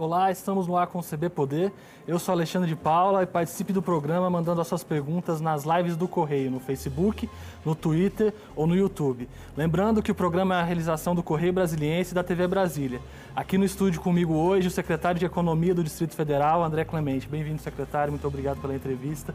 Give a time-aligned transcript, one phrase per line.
[0.00, 1.70] Olá, estamos no ar com o CB Poder.
[2.08, 5.94] Eu sou Alexandre de Paula e participe do programa mandando as suas perguntas nas lives
[5.94, 7.28] do Correio, no Facebook,
[7.66, 9.28] no Twitter ou no YouTube.
[9.54, 12.98] Lembrando que o programa é a realização do Correio Brasiliense e da TV Brasília.
[13.36, 17.28] Aqui no estúdio comigo hoje o secretário de Economia do Distrito Federal, André Clemente.
[17.28, 19.34] Bem-vindo, secretário, muito obrigado pela entrevista.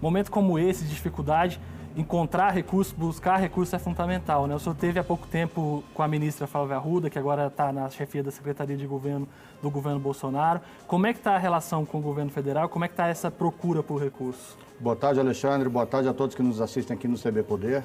[0.00, 1.58] Momento como esse, de dificuldade,
[1.96, 4.46] encontrar recursos, buscar recursos é fundamental.
[4.46, 4.54] Né?
[4.54, 7.88] O senhor teve há pouco tempo com a ministra Flávia Arruda, que agora está na
[7.88, 9.26] chefia da Secretaria de Governo
[9.62, 10.60] do governo Bolsonaro.
[10.86, 12.68] Como é que está a relação com o governo federal?
[12.68, 14.56] Como é que está essa procura por recursos?
[14.78, 15.68] Boa tarde, Alexandre.
[15.68, 17.82] Boa tarde a todos que nos assistem aqui no CB Poder.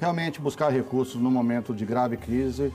[0.00, 2.72] Realmente, buscar recursos no momento de grave crise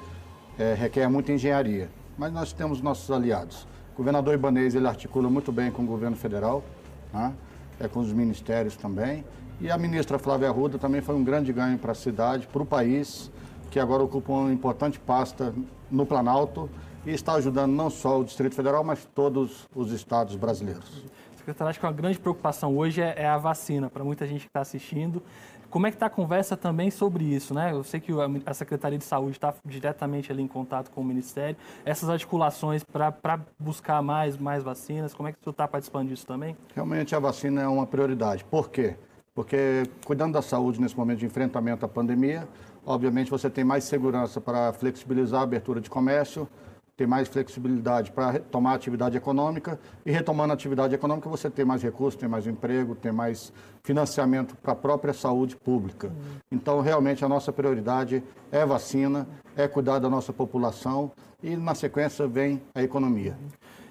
[0.59, 3.67] é, requer muita engenharia, mas nós temos nossos aliados.
[3.93, 6.63] O governador Ibanez ele articula muito bem com o governo federal,
[7.11, 7.33] né?
[7.79, 9.25] é, com os ministérios também,
[9.59, 12.65] e a ministra Flávia Arruda também foi um grande ganho para a cidade, para o
[12.65, 13.31] país,
[13.71, 15.53] que agora ocupa uma importante pasta
[15.89, 16.69] no Planalto
[17.05, 21.05] e está ajudando não só o Distrito Federal, mas todos os estados brasileiros.
[21.37, 24.47] Secretário, acho que uma grande preocupação hoje é, é a vacina, para muita gente que
[24.47, 25.23] está assistindo.
[25.69, 27.71] Como é que está a conversa também sobre isso, né?
[27.73, 28.11] Eu sei que
[28.45, 31.57] a Secretaria de Saúde está diretamente ali em contato com o Ministério.
[31.83, 36.25] Essas articulações para buscar mais, mais vacinas, como é que o senhor está participando disso
[36.25, 36.55] também?
[36.73, 38.45] Realmente a vacina é uma prioridade.
[38.45, 38.95] Por quê?
[39.37, 42.47] Porque cuidando da saúde nesse momento de enfrentamento à pandemia,
[42.83, 46.49] obviamente você tem mais segurança para flexibilizar a abertura de comércio,
[46.95, 51.63] tem mais flexibilidade para retomar a atividade econômica e retomando a atividade econômica você tem
[51.63, 56.11] mais recursos, tem mais emprego, tem mais financiamento para a própria saúde pública.
[56.51, 61.11] Então, realmente, a nossa prioridade é vacina, é cuidar da nossa população
[61.43, 63.37] e, na sequência, vem a economia.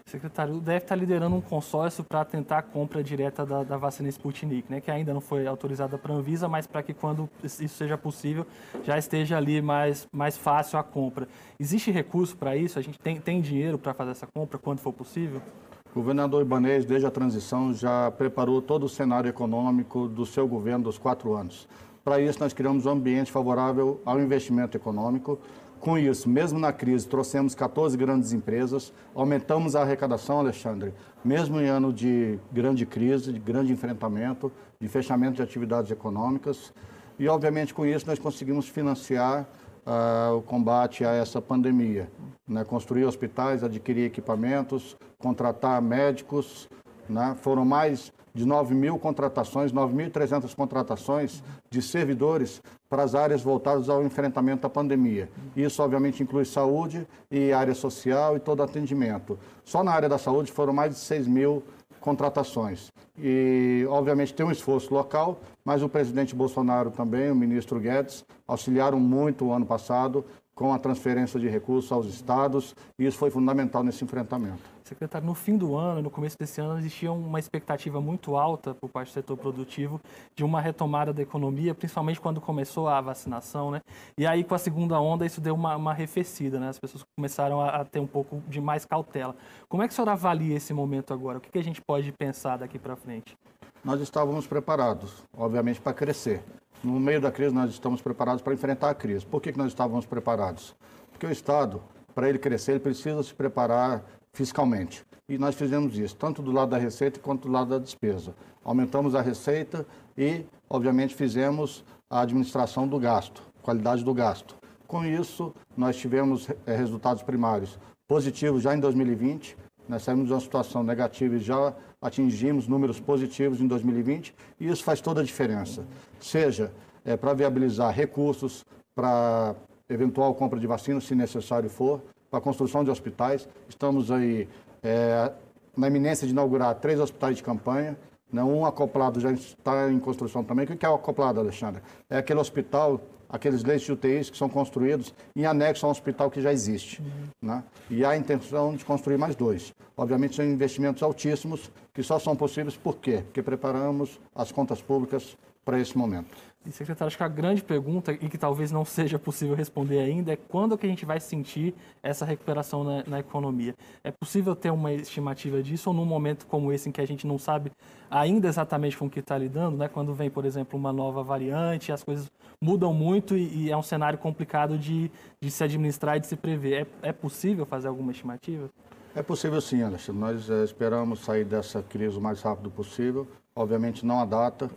[0.09, 4.71] Secretário, deve estar liderando um consórcio para tentar a compra direta da, da, vacina Sputnik,
[4.71, 7.99] né, que ainda não foi autorizada para a Anvisa, mas para que quando isso seja
[7.99, 8.47] possível,
[8.85, 11.27] já esteja ali mais, mais fácil a compra.
[11.59, 12.79] Existe recurso para isso?
[12.79, 15.43] A gente tem, tem dinheiro para fazer essa compra quando for possível?
[15.91, 20.85] O governador Ibanez, desde a transição, já preparou todo o cenário econômico do seu governo
[20.85, 21.67] dos quatro anos.
[22.05, 25.41] Para isso, nós criamos um ambiente favorável ao investimento econômico,
[25.81, 30.93] com isso, mesmo na crise, trouxemos 14 grandes empresas, aumentamos a arrecadação, Alexandre,
[31.25, 34.51] mesmo em ano de grande crise, de grande enfrentamento,
[34.81, 36.73] de fechamento de atividades econômicas.
[37.19, 39.47] E, obviamente, com isso, nós conseguimos financiar
[39.87, 42.11] uh, o combate a essa pandemia.
[42.47, 42.65] Né?
[42.65, 46.69] Construir hospitais, adquirir equipamentos, contratar médicos.
[47.09, 47.37] Né?
[47.41, 54.05] Foram mais de 9 mil contratações, 9.300 contratações de servidores para as áreas voltadas ao
[54.05, 55.31] enfrentamento à pandemia.
[55.57, 59.39] Isso, obviamente, inclui saúde e área social e todo atendimento.
[59.65, 61.63] Só na área da saúde foram mais de 6 mil
[61.99, 62.93] contratações.
[63.19, 69.01] E, obviamente, tem um esforço local, mas o presidente Bolsonaro também, o ministro Guedes, auxiliaram
[69.01, 73.85] muito o ano passado com a transferência de recursos aos estados, e isso foi fundamental
[73.85, 74.59] nesse enfrentamento.
[74.83, 78.89] Secretário, no fim do ano, no começo desse ano, existia uma expectativa muito alta por
[78.89, 80.01] parte do setor produtivo
[80.35, 83.83] de uma retomada da economia, principalmente quando começou a vacinação, né?
[84.17, 86.71] E aí, com a segunda onda, isso deu uma, uma arrefecida, né?
[86.71, 89.37] As pessoas começaram a, a, ter um pouco de mais cautela.
[89.69, 91.37] Como é que o senhor avalia esse momento agora?
[91.37, 93.37] O que, que a gente pode pensar daqui para frente?
[93.85, 96.43] Nós estávamos preparados, obviamente, para crescer.
[96.85, 99.25] No meio da crise, nós estamos preparados para enfrentar a crise.
[99.25, 100.75] Por que, que nós estávamos preparados?
[101.11, 101.83] Porque o Estado,
[102.15, 105.05] para ele crescer, ele precisa se preparar fiscalmente.
[105.29, 108.35] E nós fizemos isso, tanto do lado da receita quanto do lado da despesa.
[108.63, 114.57] Aumentamos a receita e, obviamente, fizemos a administração do gasto, qualidade do gasto.
[114.87, 119.57] Com isso, nós tivemos é, resultados primários positivos já em 2020,
[119.89, 124.83] nós saímos de uma situação negativa e já atingimos números positivos em 2020 e isso
[124.83, 125.85] faz toda a diferença.
[126.21, 126.73] Seja
[127.05, 128.65] é, para viabilizar recursos,
[128.95, 129.55] para
[129.89, 133.49] eventual compra de vacinas, se necessário for, para a construção de hospitais.
[133.69, 134.49] Estamos aí
[134.83, 135.31] é,
[135.77, 137.97] na iminência de inaugurar três hospitais de campanha.
[138.37, 138.45] Né?
[138.45, 140.67] Um acoplado já está em construção também.
[140.67, 141.81] O que é o acoplado, Alexandre?
[142.11, 146.31] É aquele hospital aqueles leitos de UTIs que são construídos em anexo a um hospital
[146.31, 147.03] que já existe.
[147.03, 147.49] Uhum.
[147.49, 147.65] Né?
[147.91, 149.75] E há a intenção de construir mais dois.
[149.97, 153.23] Obviamente, são investimentos altíssimos que só são possíveis por quê?
[153.25, 156.37] Porque preparamos as contas públicas para esse momento.
[156.67, 160.33] E, secretário, acho que a grande pergunta, e que talvez não seja possível responder ainda,
[160.33, 163.75] é quando que a gente vai sentir essa recuperação na, na, economia?
[164.03, 167.27] É possível ter uma estimativa disso ou num momento como esse em que a gente
[167.27, 167.71] não sabe
[168.11, 169.89] ainda exatamente com o que está lidando, né?
[169.89, 172.31] quando vem, por exemplo, uma nova variante, as coisas
[172.61, 175.11] mudam muito e, e é um cenário complicado de,
[175.41, 176.89] de, se administrar e de se prever.
[177.03, 178.69] É, é possível fazer alguma estimativa?
[179.15, 180.21] É possível sim, Alexandre.
[180.21, 183.27] Nós é, esperamos sair dessa crise o mais rápido possível.
[183.55, 184.71] Obviamente não há data,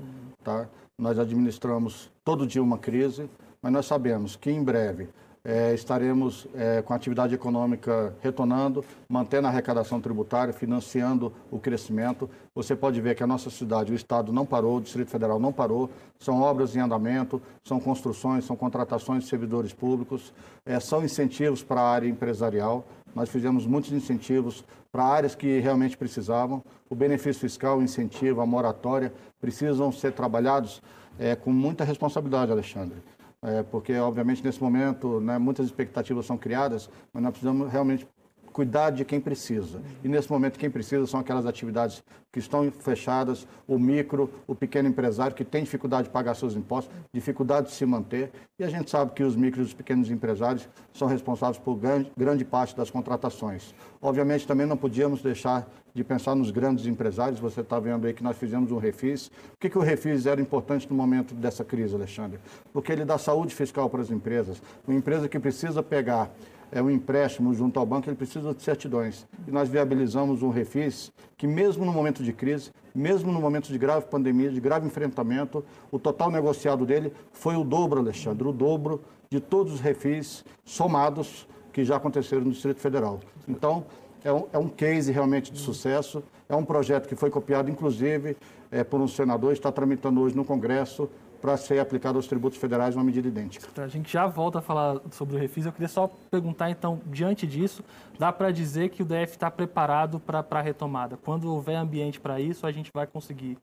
[0.43, 0.67] tá?
[0.99, 3.29] Nós administramos todo dia uma crise,
[3.61, 5.07] mas nós sabemos que em breve
[5.45, 12.29] é, estaremos é, com a atividade econômica retornando, mantendo a arrecadação tributária, financiando o crescimento.
[12.53, 15.53] Você pode ver que a nossa cidade, o Estado não parou, o Distrito Federal não
[15.53, 20.33] parou, são obras em andamento, são construções, são contratações de servidores públicos,
[20.65, 22.85] é, são incentivos para a área empresarial.
[23.15, 26.63] Nós fizemos muitos incentivos para áreas que realmente precisavam.
[26.89, 30.81] O benefício fiscal, o incentivo, a moratória precisam ser trabalhados
[31.17, 33.01] é, com muita responsabilidade, Alexandre.
[33.41, 38.05] É, porque, obviamente, nesse momento, né, muitas expectativas são criadas, mas nós precisamos realmente
[38.51, 39.81] cuidar de quem precisa.
[40.03, 44.87] E nesse momento, quem precisa são aquelas atividades que estão fechadas, o micro, o pequeno
[44.87, 48.31] empresário que tem dificuldade de pagar seus impostos, dificuldade de se manter.
[48.59, 52.45] E a gente sabe que os micros e os pequenos empresários são responsáveis por grande,
[52.45, 53.73] parte das contratações.
[54.01, 57.39] Obviamente, também não podíamos deixar de pensar nos grandes empresários.
[57.39, 59.27] Você está vendo aí que nós fizemos um refis.
[59.27, 62.39] O que, que o refis era importante no momento dessa crise, Alexandre?
[62.71, 64.61] Porque ele dá saúde fiscal para as empresas.
[64.87, 66.29] Uma empresa que precisa pegar
[66.71, 69.27] é, um empréstimo junto ao banco, ele precisa de certidões.
[69.47, 73.77] E nós viabilizamos um refis que, mesmo no momento de crise, mesmo no momento de
[73.77, 79.01] grave pandemia, de grave enfrentamento, o total negociado dele foi o dobro, Alexandre, o dobro
[79.29, 83.19] de todos os refis somados que já aconteceram no Distrito Federal.
[83.47, 83.85] Então,
[84.23, 88.35] é um, é um case realmente de sucesso, é um projeto que foi copiado, inclusive,
[88.71, 91.09] é, por um senador, está tramitando hoje no Congresso,
[91.41, 93.67] para ser aplicado aos tributos federais uma medida idêntica.
[93.81, 95.65] A gente já volta a falar sobre o refis.
[95.65, 97.83] Eu queria só perguntar, então, diante disso,
[98.17, 101.17] dá para dizer que o DF está preparado para a retomada?
[101.17, 103.57] Quando houver ambiente para isso, a gente vai conseguir?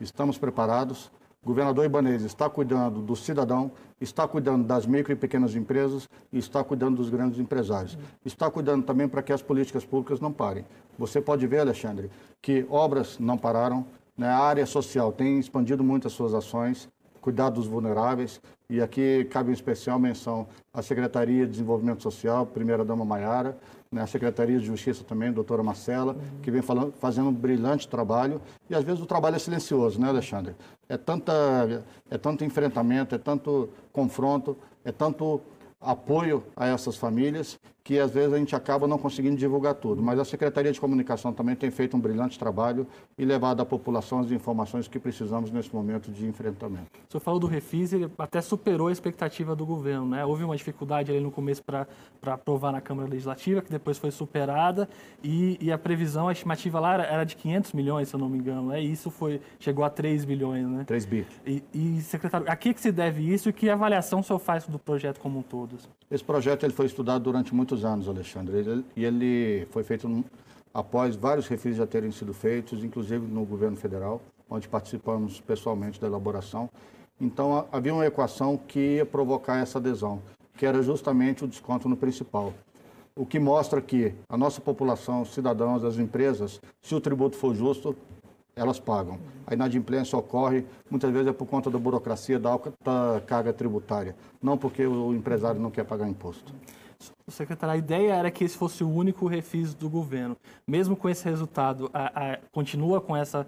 [0.00, 1.10] Estamos preparados.
[1.42, 3.70] O governador Ibanez está cuidando do cidadão,
[4.00, 7.96] está cuidando das micro e pequenas empresas e está cuidando dos grandes empresários.
[8.24, 10.64] Está cuidando também para que as políticas públicas não parem.
[10.98, 12.10] Você pode ver, Alexandre,
[12.42, 13.86] que obras não pararam,
[14.18, 14.28] né?
[14.28, 16.88] A área social tem expandido muito as suas ações,
[17.20, 23.04] cuidar dos vulneráveis, e aqui cabe uma especial menção à Secretaria de Desenvolvimento Social, primeira-dama
[23.04, 23.56] Maiara,
[23.90, 24.02] né?
[24.02, 26.40] a Secretaria de Justiça também, doutora Marcela, uhum.
[26.42, 30.08] que vem falando, fazendo um brilhante trabalho, e às vezes o trabalho é silencioso, né,
[30.08, 30.54] Alexandre?
[30.88, 31.32] É, tanta,
[32.10, 35.40] é tanto enfrentamento, é tanto confronto, é tanto
[35.80, 40.02] apoio a essas famílias que às vezes a gente acaba não conseguindo divulgar tudo.
[40.02, 42.86] Mas a Secretaria de Comunicação também tem feito um brilhante trabalho
[43.16, 46.84] e levado à população as informações que precisamos nesse momento de enfrentamento.
[47.08, 50.22] O senhor falou do Refis, ele até superou a expectativa do governo, né?
[50.22, 51.86] Houve uma dificuldade ali no começo para
[52.26, 54.86] aprovar na Câmara Legislativa, que depois foi superada,
[55.24, 58.28] e, e, a previsão, a estimativa lá era, era, de 500 milhões, se eu não
[58.28, 58.82] me engano, né?
[58.82, 60.84] E isso foi, chegou a 3 bilhões, né?
[60.84, 61.26] 3 bi.
[61.46, 64.66] E, e, secretário, a que, que se deve isso e que avaliação o senhor faz
[64.66, 65.78] do projeto como um todo?
[66.10, 68.82] Esse projeto ele foi estudado durante muitos anos, Alexandre.
[68.96, 70.24] E ele foi feito
[70.72, 76.06] após vários refis já terem sido feitos, inclusive no governo federal, onde participamos pessoalmente da
[76.06, 76.70] elaboração.
[77.20, 80.22] Então, havia uma equação que ia provocar essa adesão,
[80.56, 82.54] que era justamente o desconto no principal.
[83.14, 87.54] O que mostra que a nossa população, os cidadãos, as empresas, se o tributo for
[87.54, 87.94] justo,
[88.58, 89.18] elas pagam.
[89.46, 92.72] A inadimplência ocorre, muitas vezes é por conta da burocracia, da alta
[93.26, 96.52] carga tributária, não porque o empresário não quer pagar imposto
[97.30, 100.36] secretário, a ideia era que esse fosse o único refis do governo.
[100.66, 103.46] Mesmo com esse resultado, a, a, continua com essa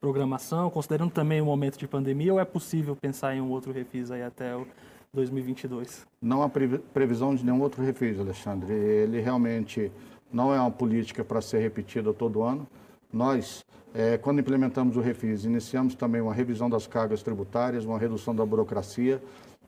[0.00, 4.10] programação, considerando também o momento de pandemia, ou é possível pensar em um outro refis
[4.10, 4.66] aí até o
[5.12, 6.06] 2022?
[6.20, 8.72] Não há previsão de nenhum outro refis, Alexandre.
[8.72, 9.92] Ele realmente
[10.32, 12.66] não é uma política para ser repetida todo ano.
[13.12, 13.64] Nós,
[13.94, 18.44] é, quando implementamos o refis, iniciamos também uma revisão das cargas tributárias, uma redução da
[18.44, 19.22] burocracia,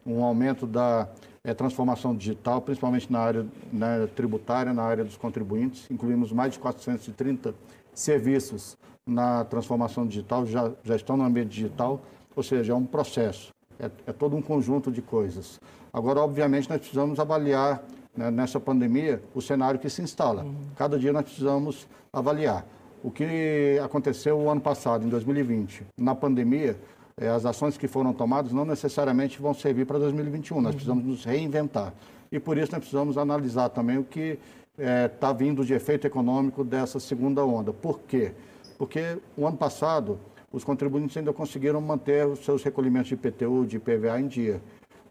[0.06, 1.08] um aumento da
[1.42, 5.90] é, transformação digital, principalmente na área né, tributária, na área dos contribuintes.
[5.90, 7.54] Incluímos mais de 430
[7.92, 8.76] serviços
[9.06, 12.00] na transformação digital, já, já estão no ambiente digital,
[12.34, 15.60] ou seja, é um processo, é, é todo um conjunto de coisas.
[15.92, 17.84] Agora, obviamente, nós precisamos avaliar
[18.16, 20.44] né, nessa pandemia o cenário que se instala.
[20.44, 20.54] Uhum.
[20.76, 22.66] Cada dia nós precisamos avaliar.
[23.04, 26.74] O que aconteceu o ano passado, em 2020, na pandemia,
[27.18, 30.56] é, as ações que foram tomadas não necessariamente vão servir para 2021.
[30.56, 30.72] Nós uhum.
[30.72, 31.92] precisamos nos reinventar.
[32.32, 34.38] E por isso nós precisamos analisar também o que
[34.78, 37.74] está é, tá vindo de efeito econômico dessa segunda onda.
[37.74, 38.32] Por quê?
[38.78, 40.18] Porque o ano passado
[40.50, 44.62] os contribuintes ainda conseguiram manter os seus recolhimentos de IPTU, de IPVA em dia.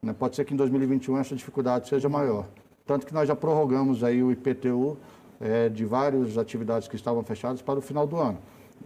[0.01, 0.15] Né?
[0.17, 2.47] Pode ser que em 2021 essa dificuldade seja maior.
[2.87, 4.97] Tanto que nós já prorrogamos aí o IPTU
[5.43, 8.37] é, de várias atividades que estavam fechadas para o final do ano,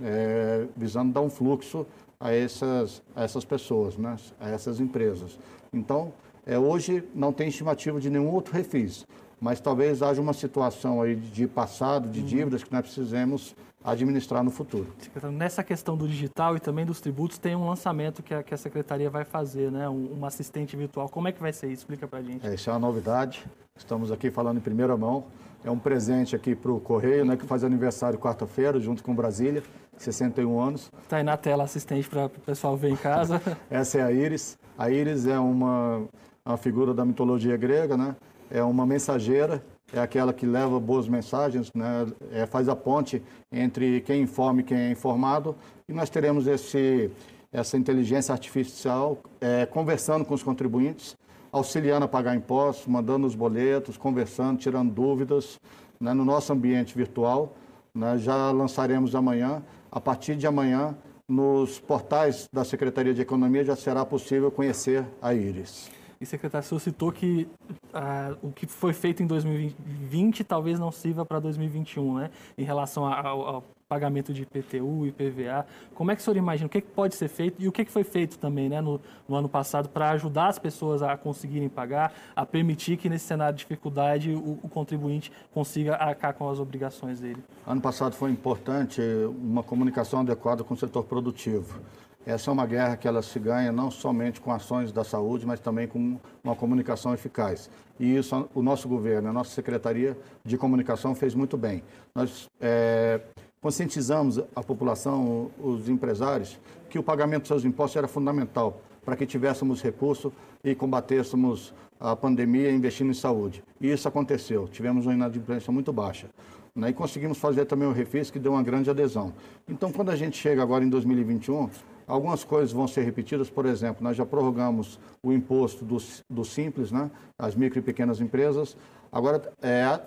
[0.02, 1.86] é, visando dar um fluxo
[2.20, 4.16] a essas, a essas pessoas, né?
[4.40, 5.38] a essas empresas.
[5.72, 6.12] Então,
[6.50, 9.06] É, hoje não tem estimativa de nenhum outro refis,
[9.38, 13.54] mas talvez haja uma situação aí de passado, de dívidas que nós precisemos
[13.88, 14.94] administrar no futuro.
[15.32, 18.58] Nessa questão do digital e também dos tributos, tem um lançamento que a, que a
[18.58, 19.88] Secretaria vai fazer, né?
[19.88, 21.08] Um, um, assistente virtual.
[21.08, 21.84] Como é que vai ser isso?
[21.84, 22.46] Explica para a gente.
[22.46, 23.46] É, isso é uma novidade.
[23.78, 25.26] Estamos aqui falando em primeira mão.
[25.64, 29.64] É um presente aqui para o Correio, né, que faz aniversário quarta-feira, junto com Brasília,
[29.98, 30.92] 61 anos.
[31.04, 33.42] Está aí na tela assistente para o pessoal ver em casa.
[33.72, 34.58] Essa é a Íris.
[34.78, 36.04] A Íris é uma,
[36.46, 38.16] uma figura da mitologia grega, né?
[38.52, 39.64] É uma mensageira
[39.94, 42.06] é aquela que leva boas mensagens, né?
[42.32, 45.56] É, faz a ponte entre quem informa e quem é informado.
[45.88, 47.10] E nós teremos esse,
[47.54, 51.16] essa inteligência artificial é, conversando com os contribuintes,
[51.52, 55.58] auxiliando a pagar impostos, mandando os boletos, conversando, tirando dúvidas
[56.00, 56.14] né?
[56.14, 57.56] no nosso ambiente virtual.
[57.96, 58.18] Né?
[58.18, 59.64] Já lançaremos amanhã.
[59.90, 60.98] A partir de amanhã,
[61.30, 65.90] nos portais da Secretaria de Economia já será possível conhecer a Íris.
[66.20, 67.48] E, secretário, o senhor citou que
[67.94, 72.32] ah, o que foi feito em 2020 talvez não sirva para 2021, né?
[72.58, 75.66] Em relação ao, ao, pagamento de IPTU IPVA.
[75.96, 76.68] Como é que o senhor imagina?
[76.68, 79.00] O que, que pode ser feito e o que, que foi feito também né, no,
[79.28, 83.56] no ano passado para ajudar as pessoas a conseguirem pagar, a permitir que nesse cenário
[83.56, 87.42] de dificuldade o, o contribuinte consiga arcar com as obrigações dele?
[87.66, 89.02] Ano passado foi importante
[89.42, 91.80] uma comunicação adequada com o setor produtivo.
[92.28, 95.62] Essa é uma guerra que ela se ganha não somente com ações da saúde, mas
[95.62, 97.70] também com uma comunicação eficaz.
[97.98, 101.82] E isso o nosso governo, a nossa Secretaria de Comunicação fez muito bem.
[102.14, 103.22] Nós é,
[103.62, 109.26] conscientizamos a população, os empresários, que o pagamento dos seus impostos era fundamental para que
[109.26, 110.34] tivéssemos recurso
[110.66, 113.64] e combatêssemos a pandemia investindo em saúde.
[113.80, 114.68] E isso aconteceu.
[114.68, 116.28] Tivemos uma inadimplência muito baixa.
[116.76, 116.90] Né?
[116.90, 119.34] E conseguimos fazer também o refis, que deu uma grande adesão.
[119.66, 121.70] Então, quando a gente chega agora em 2021,
[122.08, 125.98] Algumas coisas vão ser repetidas, por exemplo, nós já prorrogamos o imposto do,
[126.30, 128.78] do simples, né, as micro e pequenas empresas.
[129.12, 130.00] Agora, é,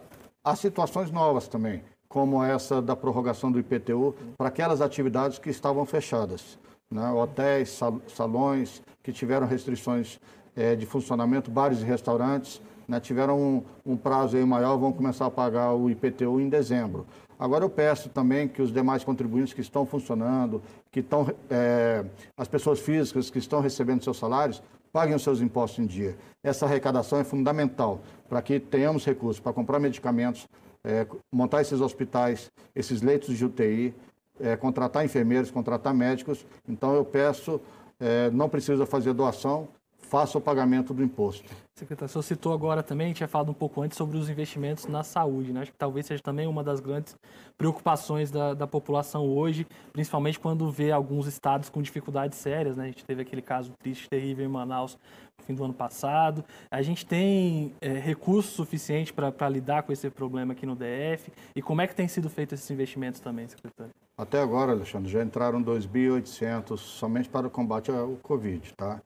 [0.42, 5.84] há situações novas também, como essa da prorrogação do IPTU para aquelas atividades que estavam
[5.84, 6.58] fechadas.
[6.90, 10.18] Né, hotéis, sal, salões que tiveram restrições
[10.56, 15.26] é, de funcionamento, bares e restaurantes, né, tiveram um, um prazo aí maior, vão começar
[15.26, 17.06] a pagar o IPTU em dezembro.
[17.40, 22.04] Agora eu peço também que os demais contribuintes que estão funcionando, que estão, é,
[22.36, 26.18] as pessoas físicas que estão recebendo seus salários, paguem os seus impostos em dia.
[26.44, 30.46] Essa arrecadação é fundamental para que tenhamos recursos para comprar medicamentos,
[30.84, 33.94] é, montar esses hospitais, esses leitos de UTI,
[34.38, 36.44] é, contratar enfermeiros, contratar médicos.
[36.68, 37.58] Então eu peço,
[37.98, 39.66] é, não precisa fazer doação,
[40.10, 41.48] faça o pagamento do imposto.
[41.76, 45.04] Secretário, o senhor citou agora também, tinha falado um pouco antes sobre os investimentos na
[45.04, 45.60] saúde, né?
[45.60, 47.14] Acho que talvez seja também uma das grandes
[47.56, 52.84] preocupações da, da população hoje, principalmente quando vê alguns estados com dificuldades sérias, né?
[52.84, 54.98] A gente teve aquele caso triste, terrível em Manaus
[55.38, 56.44] no fim do ano passado.
[56.70, 61.32] A gente tem é, recursos suficientes para lidar com esse problema aqui no DF?
[61.54, 63.92] E como é que tem sido feito esses investimentos também, secretário?
[64.18, 69.00] Até agora, Alexandre, já entraram 2.800 somente para o combate ao Covid, tá?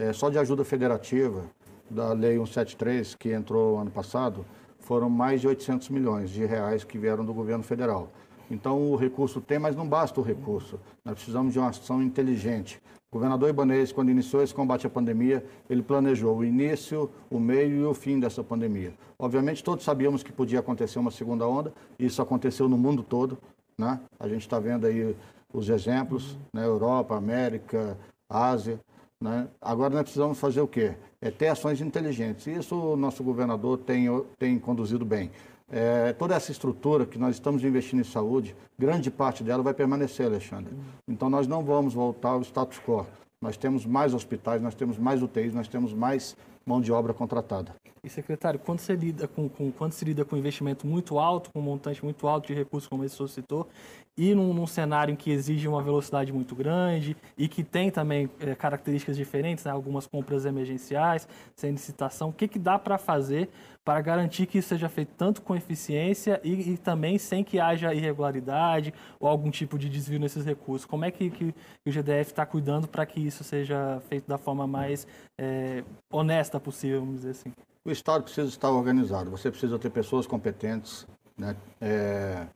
[0.00, 1.44] É, só de ajuda federativa
[1.90, 4.46] da Lei 173, que entrou ano passado,
[4.78, 8.08] foram mais de 800 milhões de reais que vieram do governo federal.
[8.50, 10.80] Então, o recurso tem, mas não basta o recurso.
[11.04, 12.80] Nós precisamos de uma ação inteligente.
[13.10, 17.80] O governador Ibanez, quando iniciou esse combate à pandemia, ele planejou o início, o meio
[17.80, 18.94] e o fim dessa pandemia.
[19.18, 23.36] Obviamente, todos sabíamos que podia acontecer uma segunda onda, e isso aconteceu no mundo todo.
[23.76, 24.00] Né?
[24.18, 25.14] A gente está vendo aí
[25.52, 26.66] os exemplos, na né?
[26.66, 27.98] Europa, América,
[28.30, 28.80] Ásia.
[29.20, 29.48] Né?
[29.60, 30.94] Agora nós precisamos fazer o quê?
[31.20, 32.46] É ter ações inteligentes.
[32.46, 34.06] Isso o nosso governador tem,
[34.38, 35.30] tem conduzido bem.
[35.70, 40.26] É, toda essa estrutura que nós estamos investindo em saúde, grande parte dela vai permanecer,
[40.26, 40.74] Alexandre.
[41.06, 43.06] Então nós não vamos voltar ao status quo.
[43.40, 46.36] Nós temos mais hospitais, nós temos mais UTIs, nós temos mais
[46.66, 47.74] mão de obra contratada.
[48.02, 51.58] E secretário, quando você lida com, com, quando se lida com investimento muito alto, com
[51.58, 53.68] um montante muito alto de recursos, como esse senhor citou,
[54.16, 58.28] e num, num, cenário em que exige uma velocidade muito grande e que tem também
[58.40, 59.70] é, características diferentes, né?
[59.70, 63.48] algumas compras emergenciais, sem licitação, o que, que dá para fazer
[63.84, 67.94] para garantir que isso seja feito tanto com eficiência e, e, também sem que haja
[67.94, 70.84] irregularidade ou algum tipo de desvio nesses recursos?
[70.84, 71.54] Como é que, que
[71.86, 75.06] o GDF está cuidando para que isso seja feito da forma mais
[75.38, 77.52] é, honesta possível, vamos dizer assim?
[77.84, 81.06] O Estado precisa estar organizado, você precisa ter pessoas competentes,
[81.36, 81.56] né?
[81.80, 82.46] É,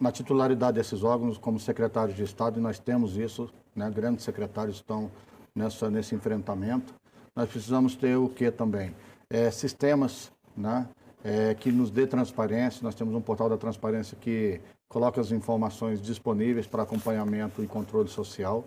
[0.00, 3.90] na titularidade desses órgãos, como secretários de Estado, e nós temos isso, né?
[3.90, 5.10] grandes secretários estão
[5.54, 6.94] nessa, nesse enfrentamento.
[7.36, 8.94] Nós precisamos ter o que também?
[9.28, 10.88] É, sistemas né?
[11.22, 12.82] É, que nos dê transparência.
[12.82, 14.58] Nós temos um portal da transparência que
[14.88, 18.64] coloca as informações disponíveis para acompanhamento e controle social.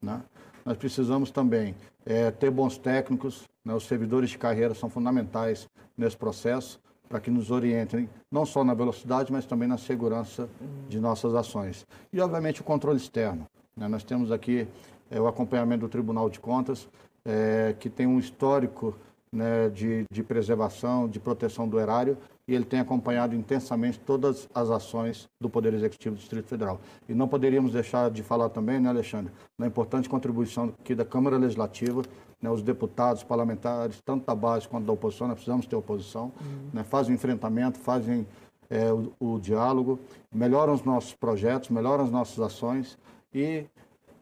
[0.00, 0.22] Né?
[0.66, 3.72] Nós precisamos também é, ter bons técnicos, né?
[3.72, 8.74] os servidores de carreira são fundamentais nesse processo para que nos orientem não só na
[8.74, 10.48] velocidade, mas também na segurança
[10.88, 11.86] de nossas ações.
[12.12, 13.46] E, obviamente, o controle externo.
[13.76, 13.86] Né?
[13.86, 14.66] Nós temos aqui
[15.08, 16.88] é, o acompanhamento do Tribunal de Contas,
[17.24, 18.92] é, que tem um histórico
[19.30, 22.18] né, de, de preservação, de proteção do erário,
[22.48, 26.80] e ele tem acompanhado intensamente todas as ações do Poder Executivo do Distrito Federal.
[27.08, 31.36] E não poderíamos deixar de falar também, né, Alexandre, na importante contribuição aqui da Câmara
[31.36, 32.02] Legislativa,
[32.40, 36.70] né, os deputados, parlamentares, tanto da base quanto da oposição, nós precisamos ter oposição, uhum.
[36.72, 38.26] né, fazem enfrentamento, fazem
[38.70, 39.98] é, o, o diálogo,
[40.32, 42.96] melhoram os nossos projetos, melhoram as nossas ações
[43.34, 43.64] e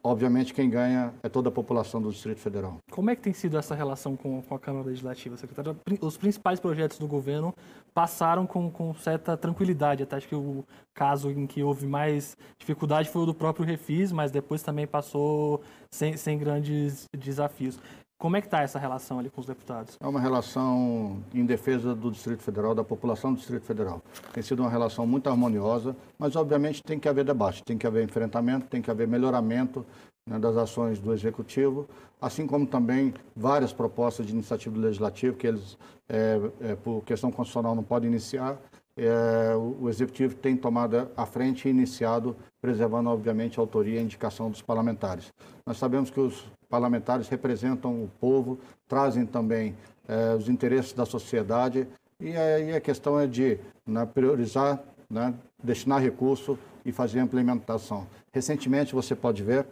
[0.05, 2.77] obviamente quem ganha é toda a população do Distrito Federal.
[2.91, 5.75] Como é que tem sido essa relação com, com a Câmara Legislativa, secretário?
[5.99, 7.53] Os principais projetos do governo
[7.91, 10.03] passaram com, com certa tranquilidade.
[10.03, 14.11] Até acho que o caso em que houve mais dificuldade foi o do próprio Refis,
[14.11, 17.79] mas depois também passou sem, sem grandes desafios.
[18.17, 19.97] Como é que está essa relação ali com os deputados?
[19.99, 24.01] É uma relação em defesa do Distrito Federal, da população do Distrito Federal.
[24.31, 28.05] Tem sido uma relação muito harmoniosa, mas obviamente tem que haver debate, tem que haver
[28.05, 29.85] enfrentamento, tem que haver melhoramento
[30.27, 31.87] né, das ações do Executivo,
[32.21, 37.75] assim como também várias propostas de iniciativa legislativa que eles, é, é, por questão constitucional,
[37.75, 38.57] não podem iniciar.
[38.97, 44.01] É, o Executivo tem tomado a frente e iniciado, preservando, obviamente, a autoria e a
[44.01, 45.33] indicação dos parlamentares.
[45.65, 49.75] Nós sabemos que os parlamentares representam o povo, trazem também
[50.07, 51.87] eh, os interesses da sociedade
[52.19, 58.07] e aí a questão é de né, priorizar, né, destinar recurso e fazer a implementação.
[58.31, 59.65] Recentemente, você pode ver,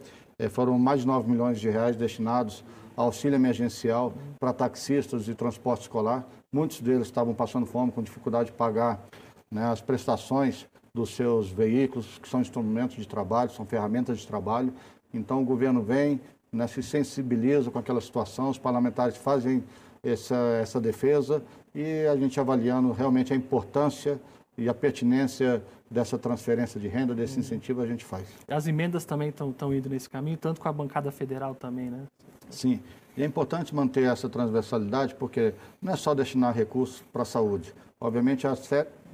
[0.50, 2.64] foram mais de 9 milhões de reais destinados
[2.96, 6.26] ao auxílio emergencial para taxistas de transporte escolar.
[6.52, 9.04] Muitos deles estavam passando fome, com dificuldade de pagar
[9.50, 14.72] né, as prestações dos seus veículos, que são instrumentos de trabalho, são ferramentas de trabalho.
[15.12, 16.20] Então, o governo vem,
[16.52, 19.64] né, se sensibilizam com aquela situação, os parlamentares fazem
[20.02, 21.42] essa, essa defesa
[21.74, 24.20] e a gente avaliando realmente a importância
[24.56, 28.26] e a pertinência dessa transferência de renda, desse incentivo, a gente faz.
[28.48, 32.04] As emendas também estão indo nesse caminho, tanto com a bancada federal também, né?
[32.50, 32.80] Sim.
[33.16, 37.72] E é importante manter essa transversalidade, porque não é só destinar recursos para a saúde.
[38.00, 38.56] Obviamente, há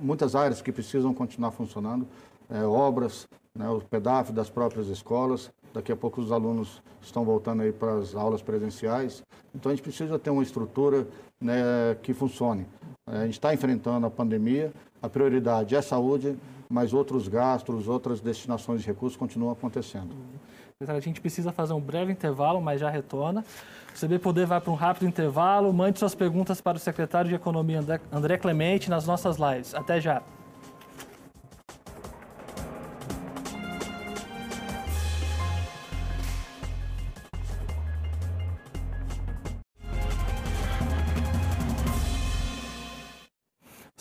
[0.00, 2.06] muitas áreas que precisam continuar funcionando,
[2.48, 7.62] é, obras, né, o PEDAF das próprias escolas, Daqui a pouco os alunos estão voltando
[7.62, 9.22] aí para as aulas presenciais.
[9.54, 11.06] Então a gente precisa ter uma estrutura
[11.40, 12.66] né, que funcione.
[13.06, 16.36] A gente está enfrentando a pandemia, a prioridade é saúde,
[16.68, 20.14] mas outros gastos, outras destinações de recursos continuam acontecendo.
[20.86, 23.44] A gente precisa fazer um breve intervalo, mas já retorna.
[23.94, 25.70] O CB Poder vai para um rápido intervalo.
[25.72, 29.74] Mande suas perguntas para o secretário de Economia André Clemente nas nossas lives.
[29.74, 30.22] Até já.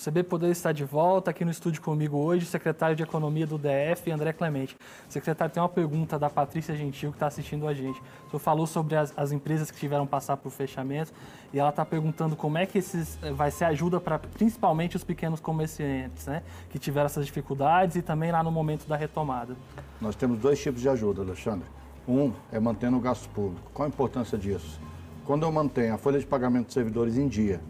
[0.09, 4.09] CB Poder está de volta aqui no estúdio comigo hoje, secretário de Economia do DF,
[4.11, 4.75] André Clemente.
[5.07, 8.01] Secretário, tem uma pergunta da Patrícia Gentil que está assistindo a gente.
[8.25, 11.13] O senhor falou sobre as, as empresas que tiveram passar por fechamento
[11.53, 15.03] e ela está perguntando como é que esses eh, vai ser ajuda para principalmente os
[15.03, 16.41] pequenos comerciantes, né,
[16.71, 19.55] que tiveram essas dificuldades e também lá no momento da retomada.
[20.01, 21.67] Nós temos dois tipos de ajuda, Alexandre.
[22.07, 23.69] Um é mantendo o gasto público.
[23.75, 24.81] Qual a importância disso?
[25.23, 27.61] Quando eu mantenho a folha de pagamento dos servidores em dia,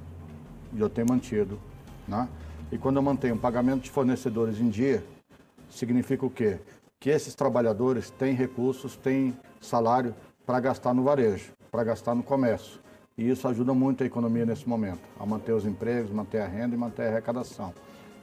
[0.73, 1.59] e eu tenho mantido
[2.09, 2.27] né?
[2.71, 5.03] E quando eu mantenho o pagamento de fornecedores em dia,
[5.69, 6.59] significa o quê?
[6.99, 10.13] Que esses trabalhadores têm recursos, têm salário
[10.45, 12.79] para gastar no varejo, para gastar no comércio.
[13.17, 16.75] E isso ajuda muito a economia nesse momento, a manter os empregos, manter a renda
[16.75, 17.73] e manter a arrecadação.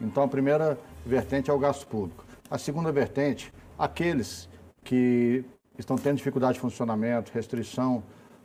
[0.00, 2.24] Então, a primeira vertente é o gasto público.
[2.50, 4.48] A segunda vertente, aqueles
[4.84, 5.44] que
[5.78, 8.02] estão tendo dificuldade de funcionamento, restrição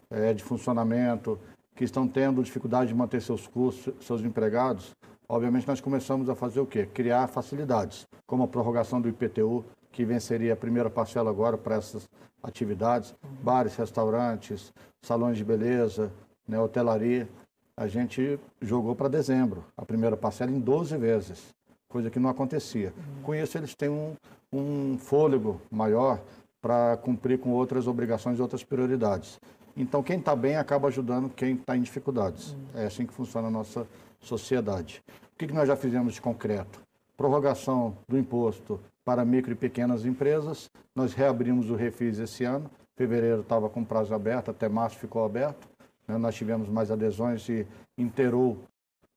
[0.09, 1.39] é, de funcionamento,
[1.75, 4.91] que estão tendo dificuldade de manter seus custos, seus empregados,
[5.31, 6.85] obviamente nós começamos a fazer o quê?
[6.85, 12.07] Criar facilidades, como a prorrogação do IPTU, que venceria a primeira parcela agora para essas
[12.43, 16.11] atividades, bares, restaurantes, salões de beleza,
[16.45, 17.29] né, hotelaria.
[17.77, 21.55] A gente jogou para dezembro, a primeira parcela em 12 vezes,
[21.87, 22.93] coisa que não acontecia.
[23.23, 24.13] Com isso, eles têm um,
[24.51, 26.19] um fôlego maior
[26.61, 29.39] para cumprir com outras obrigações e outras prioridades.
[29.75, 32.55] Então, quem está bem acaba ajudando quem está em dificuldades.
[32.75, 33.87] É assim que funciona a nossa
[34.19, 35.01] sociedade.
[35.33, 36.81] O que, que nós já fizemos de concreto?
[37.17, 40.69] Prorrogação do imposto para micro e pequenas empresas.
[40.95, 42.69] Nós reabrimos o Refis esse ano.
[42.95, 45.67] Fevereiro estava com prazo aberto, até março ficou aberto.
[46.07, 46.17] Né?
[46.17, 47.65] Nós tivemos mais adesões e
[47.97, 48.59] inteirou,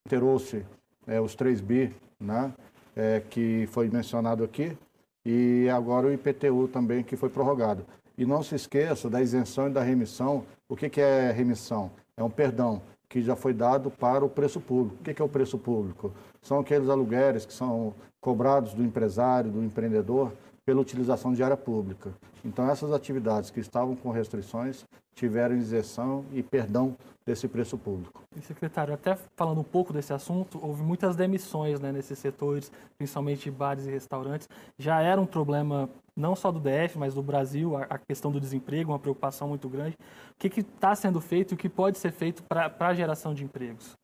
[0.06, 0.64] inteirou-se
[1.06, 2.52] é, os 3 bi, né?
[2.96, 4.76] É, que foi mencionado aqui.
[5.24, 7.86] E agora o IPTU também, que foi prorrogado.
[8.16, 10.44] E não se esqueça da isenção e da remissão.
[10.68, 11.90] O que, que é remissão?
[12.16, 14.96] É um perdão que já foi dado para o preço público.
[15.00, 16.12] O que, que é o preço público?
[16.42, 20.32] São aqueles aluguéis que são cobrados do empresário, do empreendedor,
[20.64, 22.12] pela utilização de área pública.
[22.44, 28.22] Então, essas atividades que estavam com restrições tiveram isenção e perdão desse preço público.
[28.36, 33.50] E, secretário, até falando um pouco desse assunto, houve muitas demissões né, nesses setores, principalmente
[33.50, 34.48] bares e restaurantes.
[34.78, 38.92] Já era um problema não só do DF, mas do Brasil, a, questão do desemprego,
[38.92, 39.96] uma preocupação muito grande.
[40.32, 43.44] O que está sendo feito e o que pode ser feito para a geração de
[43.44, 43.96] empregos?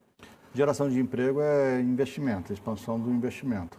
[0.53, 3.77] Geração de emprego é investimento, expansão do investimento.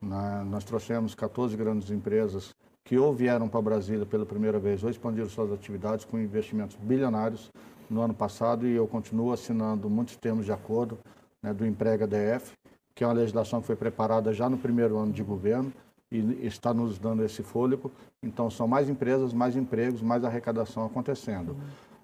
[0.00, 4.90] Na, nós trouxemos 14 grandes empresas que ou vieram para Brasília pela primeira vez ou
[4.90, 7.50] expandiram suas atividades com investimentos bilionários
[7.88, 10.98] no ano passado e eu continuo assinando muitos termos de acordo
[11.42, 12.52] né, do Emprega DF,
[12.94, 15.72] que é uma legislação que foi preparada já no primeiro ano de governo
[16.10, 17.90] e está nos dando esse fôlego.
[18.22, 21.56] Então, são mais empresas, mais empregos, mais arrecadação acontecendo.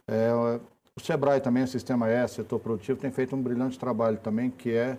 [0.06, 0.30] É,
[0.94, 4.70] o SEBRAE também, o Sistema S, setor produtivo, tem feito um brilhante trabalho também, que
[4.70, 4.96] é,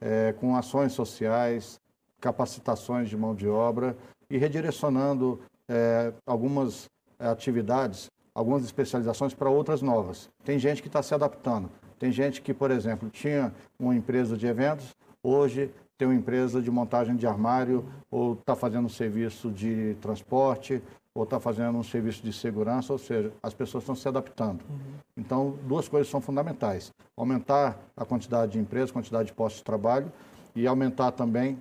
[0.00, 1.80] é com ações sociais,
[2.20, 3.96] capacitações de mão de obra
[4.28, 10.28] e redirecionando é, algumas atividades, algumas especializações para outras novas.
[10.44, 11.70] Tem gente que está se adaptando.
[11.98, 16.70] Tem gente que, por exemplo, tinha uma empresa de eventos, hoje tem uma empresa de
[16.70, 20.82] montagem de armário, ou está fazendo um serviço de transporte,
[21.14, 24.62] ou está fazendo um serviço de segurança, ou seja, as pessoas estão se adaptando.
[24.62, 24.94] Uhum.
[25.14, 30.10] Então, duas coisas são fundamentais: aumentar a quantidade de empresas, quantidade de postos de trabalho,
[30.54, 31.58] e aumentar também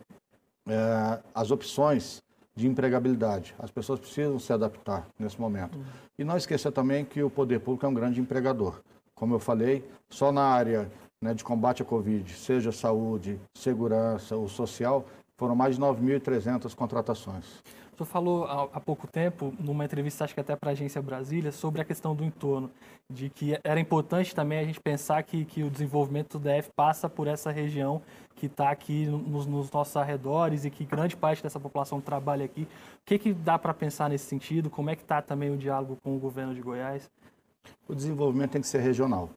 [0.70, 2.22] é, as opções
[2.56, 3.56] de empregabilidade.
[3.58, 5.78] As pessoas precisam se adaptar nesse momento.
[5.78, 5.86] Uhum.
[6.18, 8.82] E não esqueça também que o poder público é um grande empregador.
[9.16, 14.48] Como eu falei, só na área né, de combate à Covid, seja saúde, segurança ou
[14.48, 15.06] social,
[15.38, 17.46] foram mais de 9.300 contratações.
[18.00, 21.82] Senhor falou há pouco tempo, numa entrevista, acho que até para a Agência Brasília, sobre
[21.82, 22.72] a questão do entorno,
[23.10, 27.10] de que era importante também a gente pensar que, que o desenvolvimento do DF passa
[27.10, 28.02] por essa região
[28.36, 32.64] que está aqui nos, nos, nossos arredores e que grande parte dessa população trabalha aqui.
[32.64, 32.68] O
[33.06, 34.70] que, que dá para pensar nesse sentido?
[34.70, 37.10] Como é que está também o diálogo com o governo de Goiás?
[37.88, 39.30] O desenvolvimento tem que ser regional.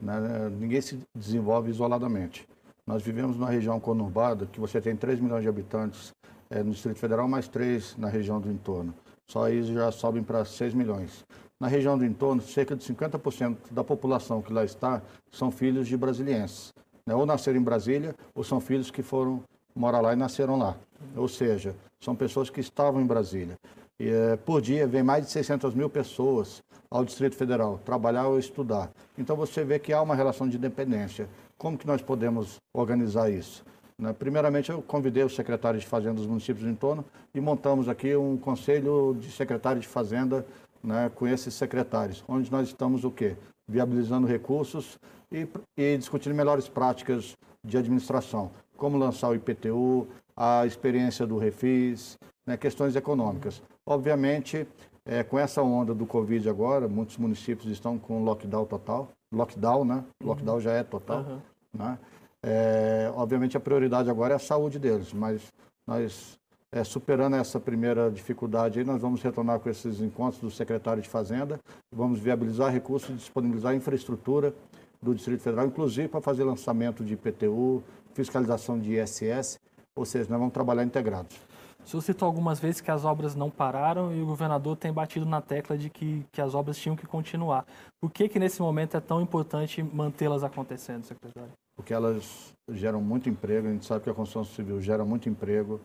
[0.00, 0.14] Né?
[0.58, 2.48] Ninguém se desenvolve isoladamente.
[2.86, 6.14] Nós vivemos numa região conurbada que você tem 3 milhões de habitantes
[6.50, 8.92] é, no Distrito Federal, mais 3 na região do entorno.
[9.26, 11.24] Só aí já sobem para 6 milhões.
[11.60, 15.96] Na região do entorno, cerca de 50% da população que lá está são filhos de
[15.96, 16.72] brasilienses.
[17.06, 17.14] Né?
[17.14, 19.42] Ou nasceram em Brasília, ou são filhos que foram
[19.74, 20.76] morar lá e nasceram lá.
[21.16, 23.56] Ou seja, são pessoas que estavam em Brasília.
[23.98, 28.38] E, é, por dia, vem mais de 600 mil pessoas ao Distrito Federal trabalhar ou
[28.38, 28.90] estudar.
[29.16, 31.28] Então, você vê que há uma relação de dependência.
[31.56, 33.62] Como que nós podemos organizar isso?
[34.00, 34.14] Né?
[34.18, 38.36] Primeiramente, eu convidei os secretários de Fazenda dos municípios do entorno e montamos aqui um
[38.38, 40.44] conselho de secretários de Fazenda
[40.82, 43.36] né, com esses secretários, onde nós estamos o quê?
[43.68, 44.98] Viabilizando recursos
[45.30, 52.18] e, e discutindo melhores práticas de administração, como lançar o IPTU, a experiência do Refis,
[52.46, 53.62] né, questões econômicas.
[53.86, 54.66] Obviamente,
[55.04, 60.04] é, com essa onda do Covid agora, muitos municípios estão com lockdown total, lockdown, né?
[60.22, 61.40] Lockdown já é total, uhum.
[61.74, 61.98] né?
[62.42, 65.52] É, obviamente a prioridade agora é a saúde deles, mas
[65.86, 66.38] nós
[66.72, 71.08] é, superando essa primeira dificuldade aí, nós vamos retornar com esses encontros do secretário de
[71.08, 71.58] Fazenda,
[71.92, 74.54] vamos viabilizar recursos, disponibilizar infraestrutura
[75.02, 77.82] do Distrito Federal, inclusive para fazer lançamento de IPTU,
[78.14, 79.58] fiscalização de ISS,
[79.96, 81.36] ou seja, nós vamos trabalhar integrados.
[81.84, 85.26] O senhor citou algumas vezes que as obras não pararam e o governador tem batido
[85.26, 87.64] na tecla de que, que as obras tinham que continuar.
[88.00, 91.50] Por que, que nesse momento é tão importante mantê-las acontecendo, secretário?
[91.80, 95.80] Porque elas geram muito emprego, a gente sabe que a construção civil gera muito emprego,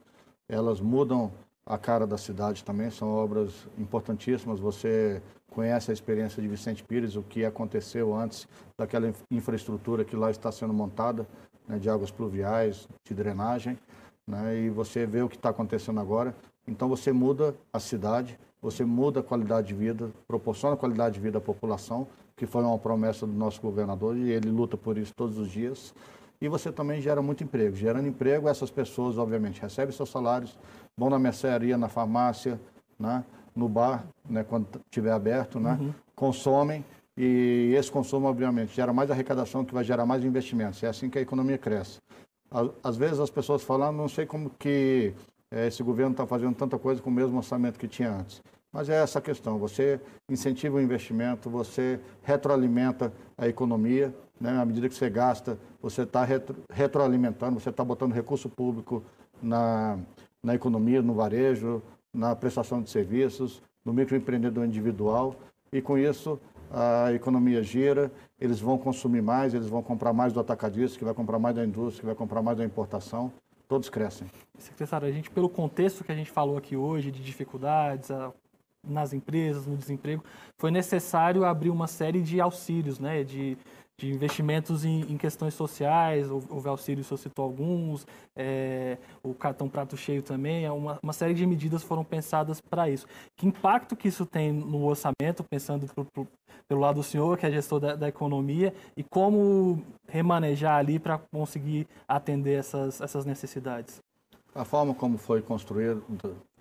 [0.49, 1.31] elas mudam
[1.65, 4.59] a cara da cidade também, são obras importantíssimas.
[4.59, 8.45] Você conhece a experiência de Vicente Pires, o que aconteceu antes
[8.77, 11.25] daquela infraestrutura que lá está sendo montada,
[11.65, 13.79] né, de águas pluviais, de drenagem
[14.27, 14.57] né?
[14.57, 16.35] e você vê o que está acontecendo agora.
[16.67, 21.37] Então você muda a cidade, você muda a qualidade de vida, proporciona qualidade de vida
[21.37, 22.05] à população,
[22.35, 25.93] que foi uma promessa do nosso governador e ele luta por isso todos os dias.
[26.41, 27.75] E você também gera muito emprego.
[27.75, 30.57] Gerando emprego, essas pessoas, obviamente, recebem seus salários,
[30.97, 32.59] vão na mercearia, na farmácia,
[32.99, 33.23] né?
[33.55, 34.43] no bar, né?
[34.43, 35.77] quando estiver aberto, né?
[35.79, 35.93] Uhum.
[36.13, 36.83] consomem
[37.17, 40.83] e esse consumo, obviamente, gera mais arrecadação, que vai gerar mais investimentos.
[40.83, 41.99] É assim que a economia cresce.
[42.83, 45.13] Às vezes as pessoas falam, não sei como que
[45.49, 48.43] é, esse governo está fazendo tanta coisa com o mesmo orçamento que tinha antes.
[48.75, 54.59] Mas é essa questão, você incentiva o investimento, você retroalimenta a economia, né?
[54.59, 59.01] à medida que você gasta, você está retro, retroalimentando, você está botando recurso público
[59.41, 59.97] na,
[60.43, 61.81] na economia, no varejo,
[62.13, 65.37] na prestação de serviços, no microempreendedor individual
[65.71, 66.37] e com isso
[66.69, 71.13] a economia gira, eles vão consumir mais, eles vão comprar mais do atacadista, que vai
[71.13, 73.31] comprar mais da indústria, que vai comprar mais da importação,
[73.69, 74.27] todos crescem.
[74.57, 78.33] Secretário, a gente, pelo contexto que a gente falou aqui hoje, de dificuldades a,
[78.87, 80.23] nas empresas, no desemprego,
[80.57, 83.57] foi necessário abrir uma série de auxílios, né, de
[83.97, 89.95] de investimentos em, em, questões sociais, o Valcírio só citou alguns, é, o cartão prato
[89.95, 93.07] cheio também, é uma, uma série de medidas foram pensadas para isso.
[93.37, 96.27] Que impacto que isso tem no orçamento, pensando pro, pro,
[96.67, 101.17] pelo lado do senhor, que é gestor da, da economia, e como remanejar ali para
[101.17, 104.01] conseguir atender essas, essas necessidades?
[104.53, 106.01] A forma como foi construída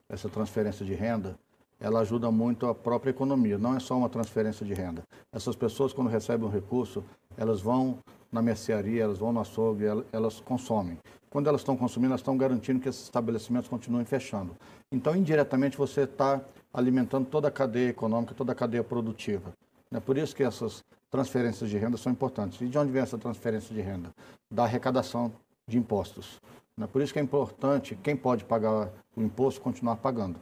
[0.09, 1.37] essa transferência de renda
[1.85, 3.59] ela ajuda muito a própria economia.
[3.59, 5.03] Não é só uma transferência de renda.
[5.31, 7.05] Essas pessoas, quando recebem um recurso,
[7.37, 7.99] elas vão
[8.33, 10.99] na mercearia, elas vão no açougue, elas consomem.
[11.29, 14.57] Quando elas estão consumindo, elas estão garantindo que esses estabelecimentos continuem fechando.
[14.91, 16.41] Então, indiretamente, você está
[16.73, 19.53] alimentando toda a cadeia econômica, toda a cadeia produtiva.
[19.93, 22.63] É por isso que essas transferências de renda são importantes.
[22.63, 24.09] E de onde vem essa transferência de renda?
[24.51, 25.31] Da arrecadação
[25.69, 26.41] de impostos.
[26.81, 30.41] É por isso que é importante, quem pode pagar o imposto, continuar pagando.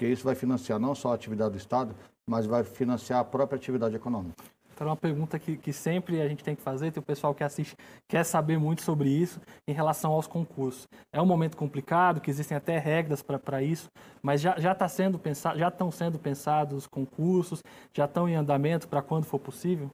[0.00, 1.94] Porque isso vai financiar não só a atividade do Estado,
[2.26, 4.34] mas vai financiar a própria atividade econômica.
[4.72, 7.34] Então, é uma pergunta que, que sempre a gente tem que fazer, tem o pessoal
[7.34, 7.76] que assiste
[8.08, 10.88] quer saber muito sobre isso em relação aos concursos.
[11.12, 13.90] É um momento complicado, que existem até regras para isso,
[14.22, 18.36] mas já, já, tá sendo pensado, já estão sendo pensados os concursos, já estão em
[18.36, 19.90] andamento para quando for possível?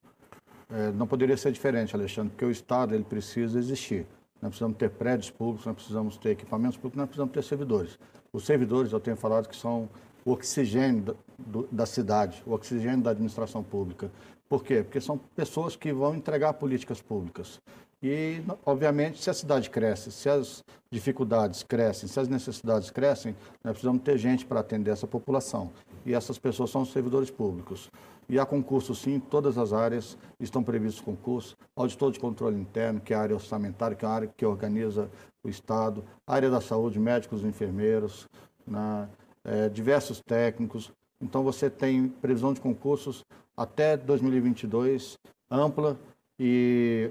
[0.70, 4.06] É, não poderia ser diferente, Alexandre, porque o Estado ele precisa existir.
[4.40, 7.99] Nós precisamos ter prédios públicos, nós precisamos ter equipamentos públicos, nós precisamos ter servidores.
[8.33, 9.88] Os servidores, eu tenho falado que são
[10.25, 14.11] o oxigênio da, do, da cidade, o oxigênio da administração pública.
[14.49, 14.83] Por quê?
[14.83, 17.61] Porque são pessoas que vão entregar políticas públicas.
[18.03, 23.72] E, obviamente, se a cidade cresce, se as dificuldades crescem, se as necessidades crescem, nós
[23.72, 25.72] precisamos ter gente para atender essa população.
[26.05, 27.90] E essas pessoas são os servidores públicos.
[28.28, 31.56] E há concursos, sim, em todas as áreas estão previstos concursos.
[31.76, 35.08] Auditor de controle interno, que é a área orçamentária, que é a área que organiza
[35.44, 36.04] o Estado.
[36.26, 38.28] A área da saúde, médicos, enfermeiros,
[38.66, 39.08] né,
[39.44, 40.92] é, diversos técnicos.
[41.20, 43.24] Então, você tem previsão de concursos
[43.56, 45.16] até 2022,
[45.50, 45.96] ampla.
[46.38, 47.10] E,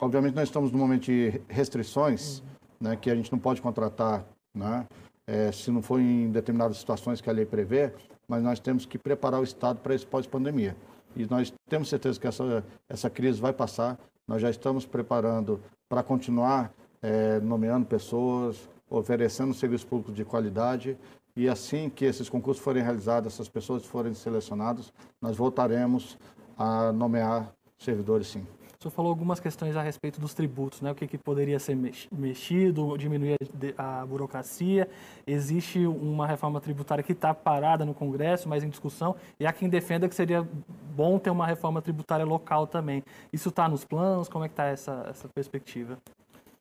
[0.00, 2.42] obviamente, nós estamos num momento de restrições,
[2.80, 4.24] né, que a gente não pode contratar,
[4.54, 4.86] né,
[5.26, 7.92] é, se não for em determinadas situações que a lei prevê,
[8.28, 10.76] mas nós temos que preparar o Estado para esse pós-pandemia.
[11.16, 16.02] E nós temos certeza que essa, essa crise vai passar, nós já estamos preparando para
[16.02, 20.96] continuar é, nomeando pessoas, oferecendo serviços públicos de qualidade
[21.36, 26.16] e assim que esses concursos forem realizados, essas pessoas forem selecionadas, nós voltaremos
[26.56, 28.46] a nomear servidores sim.
[28.84, 30.90] Senhor falou algumas questões a respeito dos tributos, né?
[30.90, 31.76] o que, que poderia ser
[32.12, 33.36] mexido, diminuir
[33.78, 34.88] a, a burocracia.
[35.26, 39.68] Existe uma reforma tributária que está parada no Congresso, mas em discussão, e há quem
[39.68, 40.46] defenda que seria
[40.94, 43.02] bom ter uma reforma tributária local também.
[43.32, 44.28] Isso está nos planos?
[44.28, 45.98] Como é que está essa, essa perspectiva?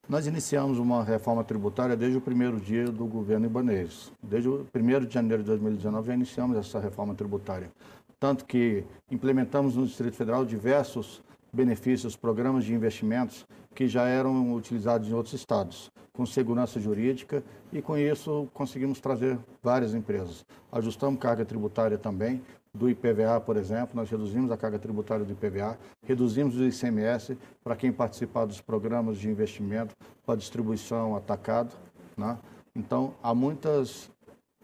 [0.08, 4.12] Nós iniciamos uma reforma tributária desde o primeiro dia do governo Ibanez.
[4.22, 7.70] Desde o 1 de janeiro de 2019 já iniciamos essa reforma tributária.
[8.20, 11.22] Tanto que implementamos no Distrito Federal diversos
[11.54, 17.82] benefícios, programas de investimentos que já eram utilizados em outros estados, com segurança jurídica e
[17.82, 20.46] com isso conseguimos trazer várias empresas.
[20.72, 22.42] Ajustamos carga tributária também,
[22.76, 27.76] do IPVA, por exemplo, nós reduzimos a carga tributária do IPVA, reduzimos o ICMS para
[27.76, 31.72] quem participar dos programas de investimento para distribuição atacado.
[32.18, 32.36] Né?
[32.76, 34.10] Então, há muitas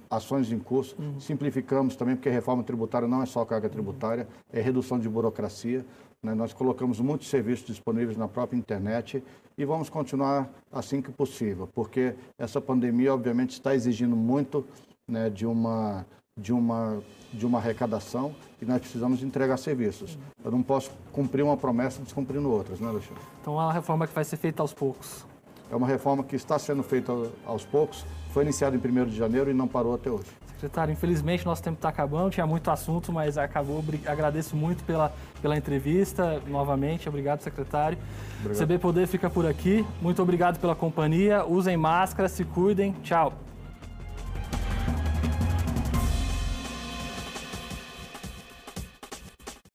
[0.09, 1.19] ações em curso, uhum.
[1.19, 5.85] simplificamos também, porque a reforma tributária não é só carga tributária, é redução de burocracia.
[6.23, 6.33] Né?
[6.33, 9.23] Nós colocamos muitos serviços disponíveis na própria internet
[9.57, 14.65] e vamos continuar assim que possível, porque essa pandemia, obviamente, está exigindo muito
[15.07, 16.05] né, de uma
[16.39, 17.01] de uma,
[17.33, 20.17] de uma arrecadação e nós precisamos entregar serviços.
[20.41, 23.21] Eu não posso cumprir uma promessa descumprindo outras, né, Alexandre?
[23.41, 25.25] Então é uma reforma que vai ser feita aos poucos.
[25.69, 27.11] É uma reforma que está sendo feita
[27.45, 30.29] aos poucos, foi iniciada em 1 de janeiro e não parou até hoje.
[30.59, 33.81] Secretário, infelizmente nosso tempo está acabando, tinha muito assunto, mas acabou.
[34.05, 37.07] Agradeço muito pela, pela entrevista novamente.
[37.07, 37.97] Obrigado, secretário.
[38.41, 38.67] Obrigado.
[38.67, 39.85] CB Poder fica por aqui.
[40.01, 41.45] Muito obrigado pela companhia.
[41.45, 42.91] Usem máscara, se cuidem.
[43.01, 43.48] Tchau.